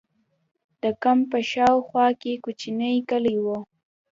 د 0.81 0.83
کمپ 1.03 1.23
په 1.31 1.39
شا 1.49 1.65
او 1.73 1.79
خوا 1.87 2.07
کې 2.21 2.41
کوچنۍ 2.43 2.95
کلي 3.09 3.35
وو. 3.43 3.57